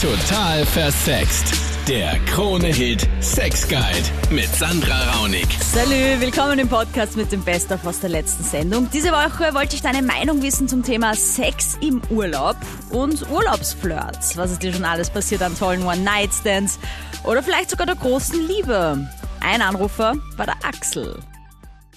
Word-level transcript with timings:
Total 0.00 0.64
versext. 0.64 1.52
Der 1.86 2.18
Krone-Hit 2.24 3.06
Sex 3.20 3.68
Guide 3.68 4.34
mit 4.34 4.46
Sandra 4.46 4.98
Raunig. 5.12 5.46
Salü, 5.60 6.18
willkommen 6.18 6.58
im 6.58 6.70
Podcast 6.70 7.18
mit 7.18 7.30
dem 7.30 7.44
Best-of 7.44 7.86
aus 7.86 8.00
der 8.00 8.08
letzten 8.08 8.42
Sendung. 8.42 8.88
Diese 8.94 9.10
Woche 9.10 9.54
wollte 9.54 9.76
ich 9.76 9.82
deine 9.82 10.00
Meinung 10.00 10.42
wissen 10.42 10.68
zum 10.68 10.82
Thema 10.82 11.12
Sex 11.12 11.78
im 11.82 12.00
Urlaub 12.08 12.56
und 12.90 13.30
Urlaubsflirts. 13.30 14.38
Was 14.38 14.52
ist 14.52 14.62
dir 14.62 14.72
schon 14.72 14.86
alles 14.86 15.10
passiert 15.10 15.42
an 15.42 15.54
tollen 15.54 15.82
One-Night-Stands 15.82 16.80
oder 17.26 17.42
vielleicht 17.42 17.68
sogar 17.68 17.84
der 17.84 17.96
großen 17.96 18.48
Liebe? 18.48 19.06
Ein 19.42 19.60
Anrufer 19.60 20.14
war 20.38 20.46
der 20.46 20.56
Axel. 20.64 21.18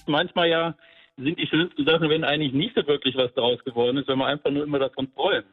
manchmal 0.06 0.50
ja 0.50 0.74
sind 1.16 1.38
die 1.38 1.46
schönsten 1.46 1.86
Sachen, 1.86 2.10
wenn 2.10 2.22
eigentlich 2.24 2.52
nicht 2.52 2.74
so 2.76 2.86
wirklich 2.86 3.16
was 3.16 3.32
draus 3.32 3.64
geworden 3.64 3.96
ist, 3.96 4.08
wenn 4.08 4.18
man 4.18 4.28
einfach 4.28 4.50
nur 4.50 4.64
immer 4.64 4.78
davon 4.78 5.08
träumt. 5.14 5.46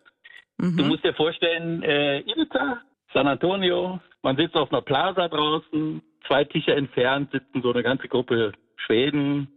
Du 0.61 0.83
musst 0.83 1.03
dir 1.03 1.13
vorstellen, 1.15 1.81
äh, 1.81 2.19
Ibiza, 2.19 2.81
San 3.13 3.27
Antonio, 3.27 3.99
man 4.21 4.37
sitzt 4.37 4.55
auf 4.55 4.71
einer 4.71 4.83
Plaza 4.83 5.27
draußen, 5.27 6.03
zwei 6.27 6.43
Tische 6.43 6.75
entfernt 6.75 7.31
sitzen 7.31 7.63
so 7.63 7.73
eine 7.73 7.81
ganze 7.81 8.07
Gruppe 8.07 8.51
Schweden 8.75 9.47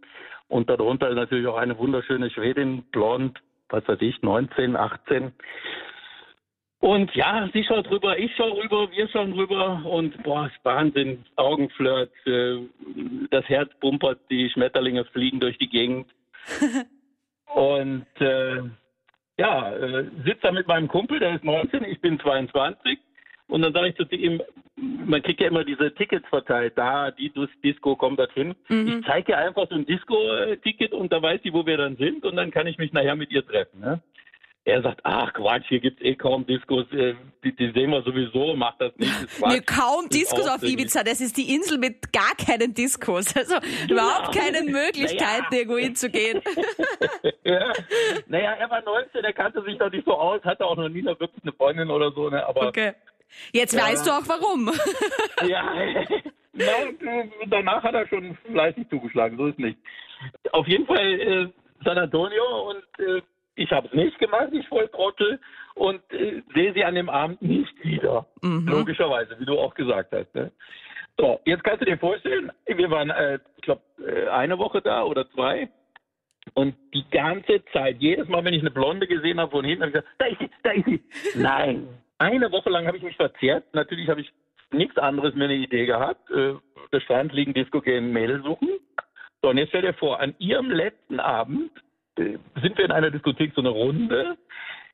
und 0.47 0.67
darunter 0.67 1.13
natürlich 1.13 1.45
auch 1.45 1.57
eine 1.57 1.77
wunderschöne 1.77 2.31
Schwedin, 2.31 2.83
blond, 2.91 3.39
was 3.69 3.87
weiß 3.87 4.01
ich, 4.01 4.19
19, 4.23 4.75
18. 4.75 5.31
Und 6.79 7.13
ja, 7.15 7.49
sie 7.53 7.63
schaut 7.63 7.89
rüber, 7.91 8.17
ich 8.17 8.31
schau 8.35 8.53
rüber, 8.53 8.89
wir 8.91 9.07
schauen 9.09 9.33
rüber 9.33 9.83
und 9.85 10.23
boah, 10.23 10.47
ist 10.47 10.63
Wahnsinn, 10.63 11.23
Augenflirt, 11.35 12.11
äh, 12.25 12.57
das 13.29 13.45
Herz 13.45 13.71
pumpert, 13.79 14.19
die 14.31 14.49
Schmetterlinge 14.49 15.05
fliegen 15.05 15.39
durch 15.39 15.57
die 15.59 15.69
Gegend. 15.69 16.07
und 17.53 18.05
äh, 18.19 18.63
ja, 19.37 19.73
äh, 19.73 20.05
sitze 20.25 20.39
da 20.43 20.51
mit 20.51 20.67
meinem 20.67 20.87
Kumpel, 20.87 21.19
der 21.19 21.35
ist 21.35 21.43
19, 21.43 21.83
ich 21.85 21.99
bin 22.01 22.19
22. 22.19 22.97
Und 23.47 23.61
dann 23.61 23.73
sage 23.73 23.89
ich 23.89 23.95
zu 23.95 24.03
ihm, 24.15 24.41
man 24.75 25.21
kriegt 25.21 25.39
ja 25.39 25.47
immer 25.47 25.63
diese 25.63 25.93
Tickets 25.93 26.27
verteilt, 26.29 26.73
da, 26.77 27.11
die 27.11 27.29
Dis- 27.31 27.61
Disco 27.63 27.95
kommt 27.95 28.17
dorthin. 28.19 28.55
Ich 28.99 29.05
zeige 29.05 29.33
ihr 29.33 29.37
einfach 29.37 29.67
so 29.69 29.75
ein 29.75 29.85
Disco-Ticket 29.85 30.93
und 30.93 31.13
da 31.13 31.21
weiß 31.21 31.41
sie, 31.43 31.53
wo 31.53 31.65
wir 31.65 31.77
dann 31.77 31.95
sind 31.97 32.25
und 32.25 32.35
dann 32.35 32.49
kann 32.51 32.65
ich 32.67 32.77
mich 32.77 32.91
nachher 32.91 33.15
mit 33.15 33.31
ihr 33.31 33.45
treffen. 33.45 33.81
Ne? 33.81 34.01
Er 34.67 34.81
sagt, 34.81 34.99
ach 35.03 35.31
Quatsch, 35.33 35.65
hier 35.69 35.79
gibt's 35.79 36.01
eh 36.01 36.15
kaum 36.15 36.43
Diskos, 36.47 36.91
äh, 36.91 37.13
die, 37.43 37.55
die 37.55 37.71
sehen 37.71 37.91
wir 37.91 38.01
sowieso, 38.01 38.55
macht 38.55 38.81
das 38.81 38.95
nicht. 38.97 39.11
ist 39.21 39.37
Quatsch. 39.37 39.51
Nee, 39.53 39.61
kaum 39.61 40.09
Diskos 40.09 40.47
auf. 40.47 40.63
Ibiza, 40.63 41.03
das 41.03 41.21
ist 41.21 41.37
die 41.37 41.53
Insel 41.53 41.77
mit 41.77 42.11
gar 42.11 42.33
keinen 42.35 42.73
Diskos. 42.73 43.35
Also 43.37 43.55
überhaupt 43.87 44.35
keine 44.35 44.63
Möglichkeit, 44.71 45.43
Naja. 45.51 45.59
irgendwo 45.59 45.77
hinzugehen. 45.77 46.41
ja. 47.43 47.73
Naja, 48.27 48.53
er 48.53 48.69
war 48.71 48.81
19, 48.81 49.23
er 49.23 49.33
kannte 49.33 49.61
sich 49.63 49.77
doch 49.77 49.91
nicht 49.91 50.05
so 50.05 50.13
aus, 50.13 50.43
hatte 50.43 50.65
auch 50.65 50.75
noch 50.77 50.89
nie 50.89 51.03
noch 51.03 51.19
wirklich 51.19 51.43
eine 51.43 51.53
Freundin 51.53 51.91
oder 51.91 52.11
so, 52.11 52.29
ne? 52.31 52.43
aber 52.45 52.67
Okay. 52.69 52.93
Jetzt 53.51 53.75
weißt 53.79 54.07
du 54.07 54.11
auch 54.11 54.27
warum. 54.27 54.71
Ja, 55.47 55.75
äh, 55.75 57.27
danach 57.47 57.83
hat 57.83 57.93
er 57.93 58.07
schon 58.07 58.35
fleißig 58.51 58.87
zugeschlagen, 58.89 59.37
so 59.37 59.47
ist 59.47 59.59
nicht. 59.59 59.77
Auf 60.53 60.65
jeden 60.67 60.85
Fall 60.85 61.19
äh, 61.19 61.47
San 61.83 61.97
Antonio 61.97 62.69
und 62.71 63.05
äh, 63.05 63.21
ich 63.55 63.71
habe 63.71 63.87
es 63.87 63.93
nicht 63.93 64.19
gemacht, 64.19 64.49
ich 64.51 64.67
voll 64.67 64.87
Trottel 64.89 65.39
und 65.75 66.01
äh, 66.11 66.41
sehe 66.53 66.73
sie 66.73 66.83
an 66.83 66.95
dem 66.95 67.09
Abend 67.09 67.41
nicht 67.41 67.83
wieder. 67.83 68.25
Logischerweise, 68.41 69.39
wie 69.39 69.45
du 69.45 69.57
auch 69.57 69.73
gesagt 69.73 70.11
hast. 70.11 70.33
Ne? 70.35 70.51
So, 71.17 71.39
jetzt 71.45 71.63
kannst 71.63 71.81
du 71.81 71.85
dir 71.85 71.97
vorstellen, 71.97 72.51
wir 72.65 72.91
waren, 72.91 73.09
äh, 73.09 73.39
ich 73.57 73.63
glaube, 73.63 73.81
äh, 74.05 74.27
eine 74.27 74.57
Woche 74.57 74.81
da 74.81 75.03
oder 75.03 75.29
zwei. 75.31 75.69
Und 76.53 76.75
die 76.93 77.05
ganze 77.09 77.63
Zeit, 77.73 77.97
jedes 77.99 78.27
Mal, 78.27 78.43
wenn 78.43 78.53
ich 78.53 78.61
eine 78.61 78.71
Blonde 78.71 79.07
gesehen 79.07 79.39
habe 79.39 79.51
von 79.51 79.65
hinten, 79.65 79.83
habe 79.83 79.89
ich 79.89 79.93
gesagt, 79.93 80.15
da 80.19 80.25
ist 80.25 80.39
sie, 80.39 80.49
da 80.63 80.71
ist 80.71 80.85
sie. 80.85 81.03
Nein. 81.39 81.87
Eine 82.17 82.51
Woche 82.51 82.69
lang 82.69 82.85
habe 82.85 82.97
ich 82.97 83.03
mich 83.03 83.15
verzehrt. 83.15 83.63
Natürlich 83.73 84.09
habe 84.09 84.21
ich 84.21 84.31
nichts 84.71 84.97
anderes 84.97 85.33
mehr 85.35 85.45
eine 85.45 85.55
Idee 85.55 85.85
gehabt. 85.85 86.29
Äh, 86.31 86.53
der 86.91 86.99
Strand 87.01 87.33
liegen, 87.33 87.53
Disco 87.53 87.81
gehen, 87.81 88.11
Mädel 88.11 88.43
suchen. 88.43 88.69
So, 89.41 89.49
und 89.49 89.57
jetzt 89.57 89.69
stell 89.69 89.81
dir 89.81 89.93
vor, 89.93 90.19
an 90.19 90.35
ihrem 90.39 90.69
letzten 90.69 91.19
Abend 91.19 91.71
sind 92.17 92.77
wir 92.77 92.85
in 92.85 92.91
einer 92.91 93.11
Diskothek 93.11 93.53
so 93.55 93.61
eine 93.61 93.69
Runde. 93.69 94.37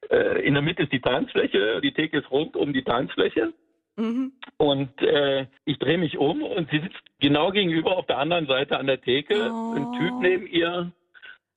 Äh, 0.10 0.46
in 0.46 0.54
der 0.54 0.64
Mitte 0.64 0.84
ist 0.84 0.92
die 0.92 1.02
Tanzfläche, 1.02 1.82
die 1.82 1.94
Theke 1.94 2.20
ist 2.20 2.32
rund 2.32 2.56
um 2.56 2.74
die 2.74 2.84
Tanzfläche. 2.84 3.54
Mhm. 3.98 4.32
Und 4.58 5.02
äh, 5.02 5.48
ich 5.66 5.78
drehe 5.80 5.98
mich 5.98 6.18
um 6.18 6.44
und 6.44 6.70
sie 6.72 6.80
sitzt 6.80 7.02
genau 7.20 7.52
gegenüber 7.52 7.98
auf 7.98 8.08
der 8.08 8.18
anderen 8.18 8.48
Seite 8.48 8.80
an 8.80 8.88
der 8.88 9.02
Theke. 9.02 9.52
Oh. 9.52 9.74
Ein 9.76 10.00
Typ 10.00 10.14
neben 10.22 10.48
ihr 10.48 10.92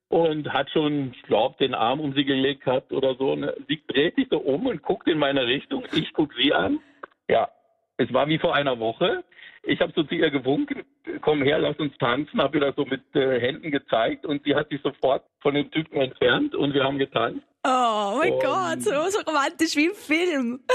und 0.09 0.53
hat 0.53 0.71
schon, 0.71 1.13
ich 1.13 1.23
glaube, 1.23 1.57
den 1.59 1.75
Arm 1.75 2.01
um 2.01 2.15
sie 2.15 2.25
gelegt 2.25 2.67
hat 2.67 2.93
oder 2.93 3.15
so. 3.15 3.35
Ne? 3.35 3.55
Sie 3.69 3.83
dreht 3.87 4.17
sich 4.17 4.29
so 4.31 4.39
um 4.39 4.67
und 4.67 4.83
guckt 4.83 5.09
in 5.09 5.19
meine 5.19 5.47
Richtung. 5.47 5.85
Ich 5.93 6.13
gucke 6.13 6.35
sie 6.41 6.53
an. 6.53 6.81
Ja, 7.29 7.49
es 7.97 8.13
war 8.13 8.29
wie 8.29 8.39
vor 8.39 8.55
einer 8.55 8.79
Woche. 8.79 9.25
Ich 9.67 9.81
habe 9.81 9.93
so 9.97 10.03
zu 10.03 10.15
ihr 10.15 10.31
gewunken, 10.31 10.83
komm 11.23 11.43
her, 11.43 11.59
lass 11.59 11.79
uns 11.79 11.97
tanzen, 11.99 12.41
habe 12.41 12.59
ihr 12.59 12.67
das 12.67 12.77
so 12.77 12.85
mit 12.85 13.03
äh, 13.15 13.41
Händen 13.41 13.71
gezeigt 13.71 14.27
und 14.27 14.45
sie 14.45 14.55
hat 14.55 14.69
sich 14.69 14.81
sofort 14.83 15.25
von 15.41 15.55
dem 15.55 15.71
Typen 15.71 16.01
entfernt 16.01 16.55
und 16.55 16.75
wir 16.75 16.85
haben 16.85 16.99
getanzt. 16.99 17.41
Oh 17.67 18.17
mein 18.19 18.33
Und- 18.35 18.43
Gott, 18.43 18.83
so, 18.83 18.91
romantisch 19.27 19.75
wie 19.77 19.87
im 19.87 19.95
Film. 19.95 20.61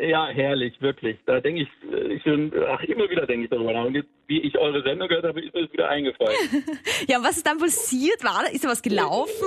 Ja, 0.00 0.26
herrlich, 0.28 0.80
wirklich. 0.80 1.18
Da 1.26 1.40
denke 1.40 1.62
ich, 1.62 1.68
äh, 1.92 2.14
ich 2.14 2.22
schon, 2.22 2.50
ach, 2.68 2.82
immer 2.84 3.08
wieder 3.10 3.26
denke 3.26 3.44
ich 3.44 3.50
darüber 3.50 3.72
nach. 3.72 3.84
Und 3.84 3.94
jetzt, 3.94 4.08
wie 4.26 4.40
ich 4.40 4.56
eure 4.58 4.82
Sendung 4.82 5.08
gehört 5.08 5.24
habe, 5.26 5.40
ist 5.40 5.54
mir 5.54 5.62
das 5.64 5.72
wieder 5.72 5.88
eingefallen. 5.90 6.34
Ja, 7.08 7.18
und 7.18 7.24
was 7.24 7.36
ist 7.36 7.46
dann 7.46 7.58
passiert? 7.58 8.24
War 8.24 8.42
da, 8.44 8.48
ist 8.50 8.64
da 8.64 8.68
was 8.68 8.82
gelaufen? 8.82 9.46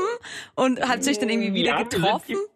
Und 0.56 0.80
habt 0.88 1.04
ihr 1.06 1.12
euch 1.12 1.20
dann 1.20 1.30
irgendwie 1.30 1.54
wieder 1.56 1.72
Ja, 1.72 1.84
getroffen? 1.84 2.36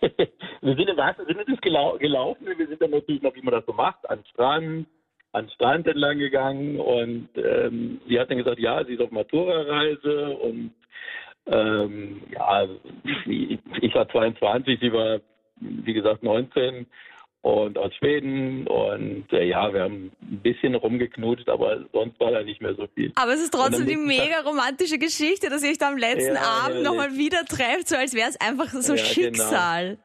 Wir 0.00 0.74
sind, 0.76 0.88
im 0.88 0.96
wahrsten 0.96 1.26
Sinne 1.26 1.44
des 1.44 1.60
gelau 1.60 1.96
gelaufen. 1.98 2.46
Wir 2.56 2.66
sind 2.66 2.80
dann 2.80 2.90
natürlich 2.90 3.22
noch, 3.22 3.34
wie 3.34 3.42
man 3.42 3.52
das 3.54 3.64
so 3.66 3.72
macht, 3.72 4.08
an 4.10 4.22
Strand, 4.32 4.86
an 5.32 5.48
Strand 5.50 5.86
entlang 5.86 6.18
gegangen. 6.18 6.80
Und 6.80 7.28
ähm, 7.36 8.00
sie 8.08 8.18
hat 8.18 8.30
dann 8.30 8.38
gesagt, 8.38 8.58
ja, 8.58 8.84
sie 8.84 8.94
ist 8.94 9.00
auf 9.00 9.10
Matura-Reise. 9.10 10.36
Und 10.36 10.72
ähm, 11.46 12.22
ja, 12.32 12.66
ich, 13.26 13.94
war 13.94 14.08
22, 14.08 14.80
sie 14.80 14.92
war, 14.92 15.20
wie 15.60 15.92
gesagt, 15.92 16.22
19 16.22 16.86
und 17.42 17.78
aus 17.78 17.94
Schweden. 17.94 18.66
Und 18.66 19.32
äh, 19.32 19.44
ja, 19.44 19.72
wir 19.72 19.82
haben 19.82 20.10
ein 20.20 20.40
bisschen 20.42 20.74
rumgeknutscht, 20.74 21.48
aber 21.48 21.84
sonst 21.92 22.18
war 22.18 22.32
da 22.32 22.42
nicht 22.42 22.60
mehr 22.60 22.74
so 22.74 22.88
viel. 22.94 23.12
Aber 23.14 23.34
es 23.34 23.42
ist 23.42 23.52
trotzdem 23.52 23.86
die 23.86 23.96
mega 23.96 24.40
romantische 24.44 24.98
Geschichte, 24.98 25.48
dass 25.48 25.62
ihr 25.62 25.70
euch 25.70 25.78
da 25.78 25.88
am 25.88 25.98
letzten 25.98 26.34
Ja, 26.34 26.64
Abend 26.66 26.82
nochmal 26.82 27.16
wieder 27.16 27.44
trefft, 27.44 27.88
so 27.88 27.96
als 27.96 28.14
wäre 28.14 28.28
es 28.28 28.40
einfach 28.40 28.68
so 28.68 28.94
Ja, 28.94 29.02
genau. 29.02 29.12
Schicksal. 29.12 29.98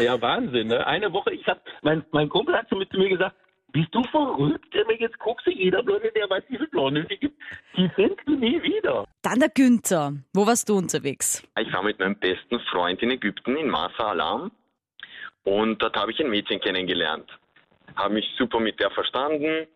Ja, 0.00 0.20
Wahnsinn, 0.20 0.68
ne? 0.68 0.86
Eine 0.86 1.12
Woche, 1.12 1.34
ich 1.34 1.46
hab, 1.46 1.60
mein, 1.82 2.04
mein 2.12 2.28
Kumpel 2.28 2.54
hat 2.56 2.68
so 2.70 2.76
mit 2.76 2.90
zu 2.90 2.98
mir 2.98 3.08
gesagt, 3.08 3.36
bist 3.72 3.94
du 3.94 4.02
verrückt? 4.04 4.66
Wenn 4.72 4.98
jetzt 4.98 5.18
guckst 5.18 5.46
du, 5.46 5.50
jeder 5.50 5.82
Blonde, 5.82 6.12
der 6.14 6.28
weiß, 6.28 6.44
wie 6.48 6.56
viele 6.56 6.68
Blonde 6.68 7.04
die 7.04 7.16
gibt, 7.16 7.40
die 7.76 7.88
findest 7.94 8.20
du 8.26 8.36
nie 8.36 8.62
wieder. 8.62 9.06
Dann 9.22 9.40
der 9.40 9.48
Günther. 9.48 10.12
Wo 10.32 10.46
warst 10.46 10.68
du 10.68 10.76
unterwegs? 10.76 11.42
Ich 11.58 11.72
war 11.72 11.82
mit 11.82 11.98
meinem 11.98 12.16
besten 12.16 12.60
Freund 12.70 13.02
in 13.02 13.10
Ägypten, 13.10 13.56
in 13.56 13.68
Masa 13.68 14.10
Alam. 14.10 14.50
Und 15.44 15.82
dort 15.82 15.96
habe 15.96 16.12
ich 16.12 16.20
ein 16.20 16.30
Mädchen 16.30 16.60
kennengelernt. 16.60 17.28
Habe 17.96 18.14
mich 18.14 18.28
super 18.38 18.60
mit 18.60 18.78
der 18.78 18.90
verstanden. 18.90 19.66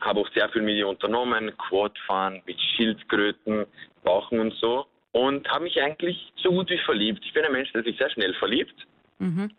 Habe 0.00 0.20
auch 0.20 0.30
sehr 0.32 0.48
viel 0.50 0.62
mit 0.62 0.76
ihr 0.76 0.88
unternommen. 0.88 1.52
Quadfahren, 1.58 2.42
mit 2.46 2.58
Schildkröten, 2.76 3.66
Bauchen 4.04 4.40
und 4.40 4.54
so. 4.54 4.86
Und 5.12 5.48
habe 5.48 5.64
mich 5.64 5.80
eigentlich 5.80 6.32
so 6.36 6.50
gut 6.50 6.70
wie 6.70 6.78
verliebt. 6.78 7.24
Ich 7.24 7.32
bin 7.32 7.44
ein 7.44 7.52
Mensch, 7.52 7.72
der 7.72 7.82
sich 7.82 7.98
sehr 7.98 8.10
schnell 8.10 8.34
verliebt. 8.34 8.86
Mhm. 9.18 9.50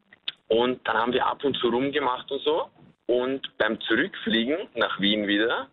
Und 0.47 0.87
dann 0.87 0.97
haben 0.97 1.13
wir 1.13 1.25
ab 1.25 1.43
und 1.43 1.55
zu 1.57 1.67
rumgemacht 1.69 2.31
und 2.31 2.41
so. 2.41 2.69
Und 3.09 3.57
beim 3.57 3.81
Zurückfliegen 3.81 4.69
nach 4.75 4.99
Wien 4.99 5.25
wieder 5.27 5.67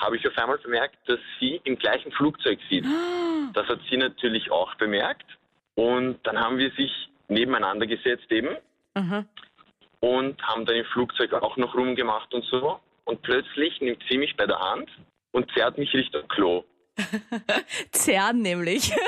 habe 0.00 0.16
ich 0.16 0.26
auf 0.26 0.36
einmal 0.36 0.58
bemerkt, 0.58 0.96
dass 1.06 1.20
sie 1.38 1.60
im 1.62 1.78
gleichen 1.78 2.10
Flugzeug 2.10 2.58
sitzt. 2.68 2.88
Das 3.54 3.68
hat 3.68 3.78
sie 3.88 3.96
natürlich 3.96 4.50
auch 4.50 4.74
bemerkt. 4.74 5.26
Und 5.76 6.18
dann 6.24 6.40
haben 6.40 6.58
wir 6.58 6.72
sich 6.72 6.90
nebeneinander 7.28 7.86
gesetzt 7.86 8.26
eben 8.30 8.56
Aha. 8.94 9.24
und 10.00 10.42
haben 10.42 10.66
dann 10.66 10.74
im 10.74 10.84
Flugzeug 10.86 11.32
auch 11.34 11.56
noch 11.56 11.72
rumgemacht 11.76 12.34
und 12.34 12.44
so. 12.46 12.80
Und 13.04 13.22
plötzlich 13.22 13.80
nimmt 13.80 14.02
sie 14.10 14.18
mich 14.18 14.34
bei 14.36 14.46
der 14.46 14.58
Hand 14.58 14.90
und 15.30 15.48
zerrt 15.52 15.78
mich 15.78 15.92
Richtung 15.94 16.26
Klo. 16.26 16.64
Zern 17.92 18.42
nämlich. 18.42 18.92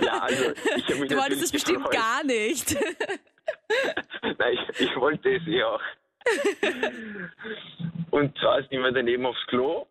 Ja, 0.00 0.20
also 0.20 0.52
ich 0.76 0.84
habe 0.88 0.96
mich 0.96 1.10
Du 1.10 1.16
wolltest 1.16 1.42
es 1.44 1.52
bestimmt 1.52 1.84
gefreut. 1.84 1.92
gar 1.92 2.24
nicht. 2.24 2.74
Nein, 4.38 4.58
ich, 4.72 4.80
ich 4.80 4.96
wollte 4.96 5.36
es 5.36 5.46
eh 5.46 5.62
auch. 5.62 5.80
Und 8.10 8.38
zwar 8.38 8.62
sind 8.62 8.82
wir 8.82 8.92
daneben 8.92 9.26
aufs 9.26 9.46
Klo 9.46 9.86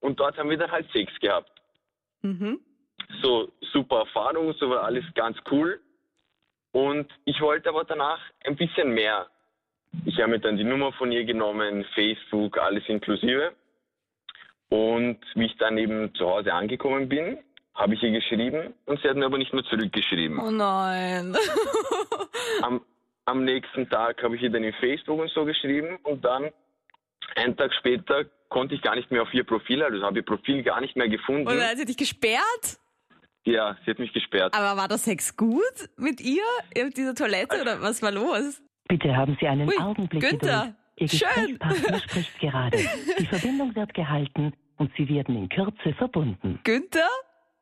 und 0.00 0.18
dort 0.18 0.36
haben 0.36 0.50
wir 0.50 0.58
dann 0.58 0.70
halt 0.70 0.90
Sex 0.92 1.12
gehabt. 1.20 1.50
Mhm. 2.22 2.60
So 3.22 3.52
super 3.72 4.00
Erfahrung, 4.00 4.52
so 4.54 4.70
war 4.70 4.84
alles 4.84 5.04
ganz 5.14 5.38
cool. 5.50 5.80
Und 6.72 7.10
ich 7.24 7.40
wollte 7.40 7.68
aber 7.70 7.84
danach 7.84 8.20
ein 8.44 8.56
bisschen 8.56 8.92
mehr. 8.92 9.26
Ich 10.04 10.18
habe 10.20 10.32
mir 10.32 10.40
dann 10.40 10.56
die 10.56 10.64
Nummer 10.64 10.92
von 10.92 11.10
ihr 11.12 11.24
genommen, 11.24 11.84
Facebook, 11.94 12.58
alles 12.58 12.84
inklusive. 12.88 13.52
Und 14.68 15.18
wie 15.34 15.46
ich 15.46 15.56
dann 15.56 15.78
eben 15.78 16.14
zu 16.14 16.28
Hause 16.28 16.52
angekommen 16.52 17.08
bin, 17.08 17.38
habe 17.74 17.94
ich 17.94 18.02
ihr 18.02 18.10
geschrieben 18.10 18.74
und 18.86 19.00
sie 19.00 19.08
hat 19.08 19.16
mir 19.16 19.24
aber 19.24 19.38
nicht 19.38 19.52
mehr 19.54 19.64
zurückgeschrieben. 19.64 20.38
Oh 20.40 20.50
nein. 20.50 21.34
Am, 22.62 22.84
am 23.28 23.44
nächsten 23.44 23.88
Tag 23.88 24.22
habe 24.22 24.36
ich 24.36 24.42
ihr 24.42 24.50
dann 24.50 24.64
in 24.64 24.72
Facebook 24.74 25.20
und 25.20 25.30
so 25.30 25.44
geschrieben 25.44 25.98
und 26.04 26.24
dann 26.24 26.50
einen 27.36 27.56
Tag 27.56 27.72
später 27.78 28.24
konnte 28.48 28.74
ich 28.74 28.82
gar 28.82 28.96
nicht 28.96 29.10
mehr 29.10 29.22
auf 29.22 29.32
ihr 29.34 29.44
Profil, 29.44 29.82
also 29.82 30.02
habe 30.02 30.18
ihr 30.20 30.24
Profil 30.24 30.62
gar 30.62 30.80
nicht 30.80 30.96
mehr 30.96 31.08
gefunden. 31.08 31.46
Oder 31.46 31.68
hat 31.68 31.76
sie 31.76 31.84
dich 31.84 31.96
gesperrt? 31.96 32.78
Ja, 33.44 33.76
sie 33.84 33.90
hat 33.90 33.98
mich 33.98 34.12
gesperrt. 34.12 34.54
Aber 34.54 34.76
war 34.80 34.88
der 34.88 34.98
Sex 34.98 35.36
gut 35.36 35.88
mit 35.96 36.20
ihr 36.20 36.42
in 36.74 36.90
dieser 36.90 37.14
Toilette 37.14 37.60
oder 37.60 37.80
was 37.80 38.02
war 38.02 38.12
los? 38.12 38.62
Bitte 38.88 39.14
haben 39.14 39.36
Sie 39.40 39.46
einen 39.46 39.68
Ui, 39.68 39.76
Augenblick 39.78 40.22
Günther, 40.22 40.74
Geduld. 40.74 40.74
Ihr 40.96 41.08
schön. 41.08 41.58
Gesprächspartner 41.58 42.00
spricht 42.08 42.40
gerade. 42.40 42.78
Die 43.18 43.26
Verbindung 43.26 43.74
wird 43.74 43.92
gehalten 43.94 44.52
und 44.78 44.90
Sie 44.96 45.08
werden 45.08 45.36
in 45.36 45.48
Kürze 45.48 45.92
verbunden. 45.96 46.58
Günther? 46.64 47.08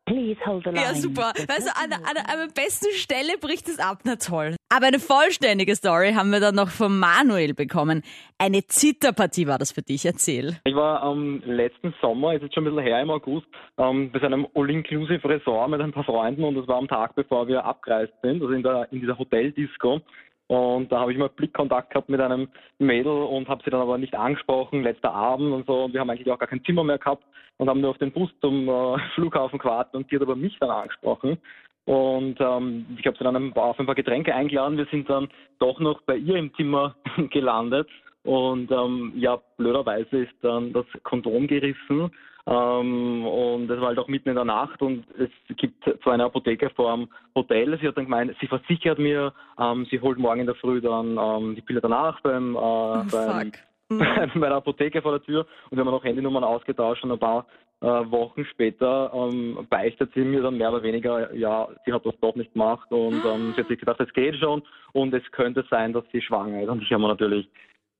Please 0.06 0.38
hold 0.46 0.62
the 0.64 0.70
line. 0.70 0.82
Ja, 0.82 0.94
super. 0.94 1.32
Weißt 1.36 1.66
du, 1.66 1.76
an, 1.82 1.90
der- 1.90 1.98
an, 1.98 2.16
an 2.16 2.48
der 2.48 2.62
besten 2.62 2.86
Stelle 2.94 3.38
bricht 3.40 3.68
es 3.68 3.78
ab. 3.80 3.98
Na 4.04 4.14
toll. 4.16 4.54
Aber 4.72 4.86
eine 4.86 4.98
vollständige 5.00 5.74
Story 5.74 6.12
haben 6.14 6.30
wir 6.30 6.38
dann 6.40 6.54
noch 6.54 6.68
von 6.70 6.96
Manuel 6.98 7.54
bekommen. 7.54 8.02
Eine 8.38 8.64
Zitterpartie 8.66 9.46
war 9.48 9.58
das 9.58 9.72
für 9.72 9.82
dich. 9.82 10.04
Erzähl. 10.06 10.58
Ich 10.64 10.74
war 10.76 11.02
am 11.02 11.40
letzten 11.44 11.92
Sommer, 12.00 12.34
ist 12.34 12.42
jetzt 12.42 12.54
schon 12.54 12.64
ein 12.66 12.70
bisschen 12.74 12.84
her 12.86 13.02
im 13.02 13.10
August, 13.10 13.46
ähm, 13.78 14.10
bei 14.12 14.20
so 14.20 14.26
einem 14.26 14.46
All-Inclusive 14.54 15.28
Resort 15.28 15.70
mit 15.70 15.80
ein 15.80 15.92
paar 15.92 16.04
Freunden 16.04 16.44
und 16.44 16.54
das 16.54 16.68
war 16.68 16.76
am 16.78 16.86
Tag, 16.88 17.14
bevor 17.16 17.48
wir 17.48 17.64
abgereist 17.64 18.12
sind, 18.22 18.40
also 18.42 18.52
in, 18.54 18.62
der, 18.62 18.86
in 18.92 19.00
dieser 19.00 19.18
Hoteldisco. 19.18 20.00
Und 20.48 20.92
da 20.92 21.00
habe 21.00 21.12
ich 21.12 21.18
mal 21.18 21.28
Blickkontakt 21.28 21.90
gehabt 21.90 22.08
mit 22.08 22.20
einem 22.20 22.48
Mädel 22.78 23.12
und 23.12 23.48
habe 23.48 23.62
sie 23.64 23.70
dann 23.70 23.80
aber 23.80 23.98
nicht 23.98 24.14
angesprochen, 24.14 24.82
letzter 24.82 25.12
Abend 25.12 25.52
und 25.52 25.66
so. 25.66 25.84
Und 25.84 25.92
wir 25.92 26.00
haben 26.00 26.10
eigentlich 26.10 26.30
auch 26.30 26.38
gar 26.38 26.48
kein 26.48 26.64
Zimmer 26.64 26.84
mehr 26.84 26.98
gehabt 26.98 27.24
und 27.56 27.68
haben 27.68 27.80
nur 27.80 27.90
auf 27.90 27.98
den 27.98 28.12
Bus 28.12 28.30
zum 28.40 28.68
äh, 28.68 28.98
Flughafen 29.14 29.58
gewartet 29.58 29.94
und 29.94 30.10
die 30.10 30.16
hat 30.16 30.22
aber 30.22 30.36
mich 30.36 30.56
dann 30.60 30.70
angesprochen. 30.70 31.38
Und 31.86 32.36
ähm, 32.40 32.86
ich 32.98 33.06
habe 33.06 33.16
sie 33.16 33.24
dann 33.24 33.52
auf 33.54 33.78
ein 33.78 33.86
paar 33.86 33.94
Getränke 33.94 34.34
eingeladen. 34.34 34.76
Wir 34.76 34.86
sind 34.86 35.08
dann 35.08 35.28
doch 35.60 35.78
noch 35.78 36.02
bei 36.02 36.16
ihr 36.16 36.36
im 36.36 36.52
Zimmer 36.54 36.96
gelandet. 37.30 37.88
Und 38.24 38.72
ähm, 38.72 39.12
ja, 39.16 39.38
blöderweise 39.56 40.24
ist 40.24 40.34
dann 40.42 40.72
das 40.72 40.86
Kondom 41.04 41.46
gerissen. 41.46 42.10
Ähm, 42.48 43.26
und 43.26 43.68
es 43.68 43.80
war 43.80 43.88
halt 43.88 43.98
auch 43.98 44.06
mitten 44.06 44.28
in 44.28 44.36
der 44.36 44.44
Nacht 44.44 44.80
und 44.80 45.04
es 45.18 45.30
gibt 45.56 45.82
zwar 46.02 46.14
eine 46.14 46.24
Apotheke 46.24 46.70
vor 46.70 46.96
dem 46.96 47.08
Hotel. 47.34 47.76
Sie 47.80 47.88
hat 47.88 47.96
dann 47.96 48.04
gemeint, 48.04 48.36
sie 48.40 48.46
versichert 48.46 48.98
mir, 48.98 49.32
ähm, 49.58 49.86
sie 49.90 50.00
holt 50.00 50.18
morgen 50.18 50.40
in 50.40 50.46
der 50.46 50.54
Früh 50.54 50.80
dann 50.80 51.18
ähm, 51.18 51.56
die 51.56 51.62
Pille 51.62 51.80
danach 51.80 52.20
beim, 52.20 52.54
äh, 52.54 52.58
Oh, 52.58 53.02
beim 53.10 53.52
fuck. 53.52 53.60
bei 53.88 54.48
der 54.48 54.56
Apotheke 54.56 55.02
vor 55.02 55.12
der 55.12 55.22
Tür 55.22 55.46
und 55.70 55.76
wir 55.76 55.84
haben 55.84 55.90
noch 55.90 56.04
Handynummern 56.04 56.44
ausgetauscht 56.44 57.02
und 57.04 57.12
ein 57.12 57.18
paar 57.18 57.46
äh, 57.80 57.86
Wochen 57.86 58.44
später 58.46 59.10
ähm, 59.12 59.66
beichtet 59.68 60.10
sie 60.14 60.22
mir 60.22 60.42
dann 60.42 60.56
mehr 60.56 60.72
oder 60.72 60.82
weniger, 60.82 61.32
ja, 61.34 61.68
sie 61.84 61.92
hat 61.92 62.06
das 62.06 62.14
doch 62.20 62.34
nicht 62.34 62.52
gemacht 62.52 62.90
und 62.90 63.24
ähm, 63.24 63.52
sie 63.54 63.62
hat 63.62 63.68
sich 63.68 63.78
gedacht, 63.78 64.00
es 64.00 64.12
geht 64.12 64.36
schon 64.36 64.62
und 64.92 65.12
es 65.14 65.22
könnte 65.32 65.64
sein, 65.68 65.92
dass 65.92 66.04
sie 66.12 66.22
schwanger 66.22 66.62
ist 66.62 66.68
und 66.68 66.82
ich 66.82 66.92
habe 66.92 67.02
mir 67.02 67.08
natürlich, 67.08 67.48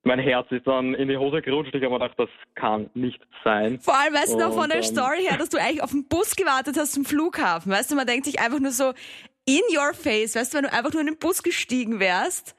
mein 0.07 0.19
Herz 0.21 0.47
ist 0.51 0.67
dann 0.67 0.95
in 0.95 1.09
die 1.09 1.17
Hose 1.17 1.43
gerutscht, 1.43 1.75
ich 1.75 1.83
habe 1.83 1.93
mir 1.93 1.99
gedacht, 1.99 2.19
das 2.19 2.29
kann 2.55 2.89
nicht 2.95 3.21
sein. 3.45 3.79
Vor 3.81 3.95
allem, 3.99 4.15
weißt 4.15 4.35
du 4.35 4.39
noch 4.39 4.55
von 4.55 4.71
der 4.71 4.83
Story 4.83 5.25
her, 5.29 5.37
dass 5.37 5.49
du 5.51 5.59
eigentlich 5.59 5.83
auf 5.83 5.91
den 5.91 6.07
Bus 6.09 6.37
gewartet 6.37 6.77
hast 6.79 6.93
zum 6.95 7.05
Flughafen. 7.05 7.71
Weißt 7.73 7.91
du, 7.91 7.97
man 7.97 8.07
denkt 8.07 8.25
sich 8.25 8.41
einfach 8.41 8.61
nur 8.61 8.71
so 8.73 8.93
in 9.45 9.61
your 9.77 9.93
face, 9.95 10.37
weißt 10.37 10.55
du, 10.55 10.59
wenn 10.59 10.65
du 10.65 10.73
einfach 10.73 10.93
nur 10.93 11.01
in 11.03 11.09
den 11.09 11.19
Bus 11.19 11.43
gestiegen 11.43 12.01
wärst. 12.01 12.57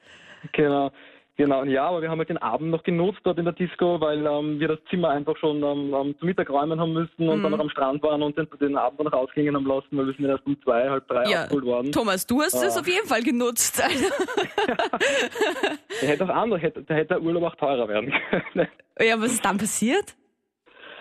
Genau. 0.52 0.92
Genau, 1.40 1.62
ja, 1.62 1.86
aber 1.86 2.02
wir 2.02 2.10
haben 2.10 2.18
halt 2.18 2.30
den 2.30 2.38
Abend 2.38 2.72
noch 2.72 2.82
genutzt 2.82 3.20
dort 3.22 3.38
in 3.38 3.44
der 3.44 3.54
Disco, 3.54 4.00
weil 4.00 4.26
ähm, 4.26 4.58
wir 4.58 4.66
das 4.66 4.80
Zimmer 4.90 5.10
einfach 5.10 5.36
schon 5.36 5.62
ähm, 5.62 5.94
ähm, 5.94 6.18
zu 6.18 6.26
Mittag 6.26 6.50
räumen 6.50 6.80
haben 6.80 6.92
müssen 6.92 7.28
und 7.28 7.38
Mhm. 7.38 7.42
dann 7.44 7.52
noch 7.52 7.60
am 7.60 7.70
Strand 7.70 8.02
waren 8.02 8.24
und 8.24 8.36
den, 8.36 8.48
den 8.60 8.76
Abend 8.76 8.98
noch 9.04 9.12
ausgingen 9.12 9.54
haben 9.54 9.64
lassen, 9.64 9.86
weil 9.92 10.06
wir 10.08 10.14
sind 10.14 10.24
erst 10.24 10.44
um 10.46 10.60
zwei, 10.64 10.90
halb 10.90 11.06
drei 11.06 11.30
Ja, 11.30 11.42
abgeholt 11.44 11.64
worden. 11.64 11.92
Thomas, 11.92 12.26
du 12.26 12.40
hast 12.42 12.54
es 12.54 12.76
Ah. 12.76 12.80
auf 12.80 12.88
jeden 12.88 13.06
Fall 13.06 13.22
genutzt. 13.22 13.80
Der 16.00 16.08
hätte 16.08 16.24
auch 16.24 16.28
anders, 16.28 16.62
hätte, 16.62 16.82
der 16.82 16.96
hätte 16.96 17.14
der 17.14 17.22
Urlaub 17.22 17.44
auch 17.44 17.56
teurer 17.56 17.88
werden 17.88 18.12
können. 18.30 18.68
ja, 19.00 19.20
was 19.20 19.32
ist 19.32 19.44
dann 19.44 19.58
passiert? 19.58 20.16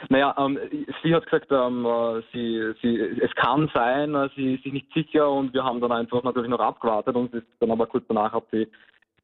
naja, 0.10 0.36
ähm, 0.38 0.60
sie 1.04 1.14
hat 1.14 1.26
gesagt, 1.26 1.52
ähm, 1.52 1.86
äh, 1.86 2.22
sie, 2.32 2.74
sie, 2.82 2.98
es 3.22 3.34
kann 3.36 3.70
sein, 3.74 4.16
äh, 4.16 4.30
sie 4.36 4.56
ist 4.56 4.64
sich 4.64 4.74
nicht 4.74 4.94
sicher 4.94 5.30
und 5.30 5.54
wir 5.54 5.64
haben 5.64 5.82
dann 5.82 5.92
einfach 5.92 6.24
natürlich 6.24 6.50
noch 6.50 6.60
abgewartet 6.60 7.16
und 7.16 7.34
ist 7.34 7.46
dann 7.60 7.72
aber 7.72 7.88
kurz 7.88 8.06
danach 8.08 8.32
hat 8.32 8.44
sie 8.52 8.68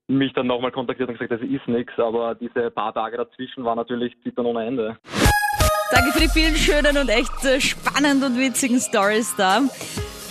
mich 0.07 0.33
dann 0.33 0.47
nochmal 0.47 0.71
kontaktiert 0.71 1.09
und 1.09 1.17
gesagt, 1.17 1.31
das 1.31 1.49
ist 1.49 1.67
nichts, 1.67 1.93
aber 1.97 2.35
diese 2.35 2.71
paar 2.71 2.93
Tage 2.93 3.17
dazwischen 3.17 3.63
war 3.63 3.75
natürlich 3.75 4.15
zittern 4.23 4.45
ohne 4.45 4.65
Ende. 4.65 4.97
Danke 5.91 6.11
für 6.11 6.19
die 6.21 6.29
vielen 6.29 6.55
schönen 6.55 6.97
und 6.97 7.09
echt 7.09 7.45
äh, 7.45 7.61
spannend 7.61 8.23
und 8.23 8.37
witzigen 8.37 8.79
Stories 8.79 9.35
da. 9.37 9.61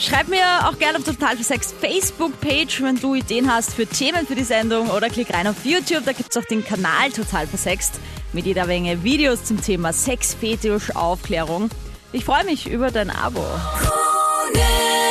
Schreib 0.02 0.26
mir 0.26 0.68
auch 0.68 0.76
gerne 0.80 0.98
auf 0.98 1.04
Total 1.04 1.36
für 1.36 1.44
Sex 1.44 1.72
Facebook-Page, 1.80 2.82
wenn 2.82 2.96
du 2.96 3.14
Ideen 3.14 3.48
hast 3.48 3.72
für 3.72 3.86
Themen 3.86 4.26
für 4.26 4.34
die 4.34 4.42
Sendung 4.42 4.90
oder 4.90 5.08
klick 5.08 5.32
rein 5.32 5.46
auf 5.46 5.64
YouTube, 5.64 6.04
da 6.04 6.12
gibt's 6.12 6.36
auch 6.36 6.44
den 6.44 6.64
Kanal 6.64 7.12
Total 7.12 7.46
Versext 7.46 8.00
mit 8.32 8.44
jeder 8.44 8.66
Menge 8.66 9.04
Videos 9.04 9.44
zum 9.44 9.62
Thema 9.62 9.92
Sex, 9.92 10.34
Fetisch, 10.34 10.96
Aufklärung. 10.96 11.70
Ich 12.10 12.24
freue 12.24 12.44
mich 12.44 12.68
über 12.68 12.90
dein 12.90 13.10
Abo. 13.10 13.44
Krone 13.78 14.64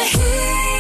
Hit. 0.10 0.71